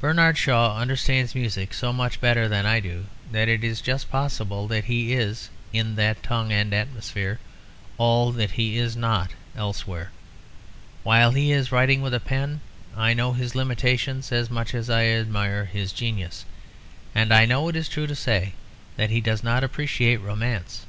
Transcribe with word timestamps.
Bernard 0.00 0.38
Shaw 0.38 0.78
understands 0.78 1.34
music 1.34 1.74
so 1.74 1.92
much 1.92 2.20
better 2.20 2.46
than 2.46 2.64
I 2.64 2.78
do 2.78 3.06
that 3.32 3.48
it 3.48 3.64
is 3.64 3.80
just 3.80 4.08
possible 4.08 4.68
that 4.68 4.84
he 4.84 5.12
is, 5.12 5.50
in 5.72 5.96
that 5.96 6.22
tongue 6.22 6.52
and 6.52 6.72
atmosphere, 6.72 7.40
all 7.98 8.30
that 8.30 8.52
he 8.52 8.78
is 8.78 8.94
not 8.96 9.32
elsewhere. 9.56 10.12
While 11.02 11.32
he 11.32 11.50
is 11.50 11.72
writing 11.72 12.00
with 12.00 12.14
a 12.14 12.20
pen 12.20 12.60
I 12.96 13.12
know 13.12 13.32
his 13.32 13.56
limitations 13.56 14.30
as 14.30 14.50
much 14.50 14.72
as 14.72 14.88
I 14.88 15.06
admire 15.06 15.64
his 15.64 15.90
genius; 15.92 16.44
and 17.12 17.34
I 17.34 17.44
know 17.44 17.66
it 17.66 17.74
is 17.74 17.88
true 17.88 18.06
to 18.06 18.14
say 18.14 18.52
that 18.96 19.10
he 19.10 19.20
does 19.20 19.42
not 19.42 19.64
appreciate 19.64 20.18
romance. 20.18 20.86